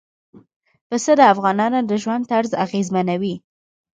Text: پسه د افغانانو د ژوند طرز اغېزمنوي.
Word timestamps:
پسه 0.89 1.11
د 1.19 1.21
افغانانو 1.33 1.79
د 1.89 1.91
ژوند 2.01 2.23
طرز 2.31 2.51
اغېزمنوي. 2.65 3.35